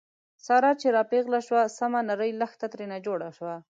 ساره 0.45 0.71
چې 0.81 0.87
را 0.95 1.03
پېغله 1.11 1.39
شوه، 1.47 1.61
سمه 1.77 1.99
نرۍ 2.07 2.31
لښته 2.39 2.67
ترېنه 2.73 2.97
جوړه 3.05 3.29
شوه. 3.37 3.55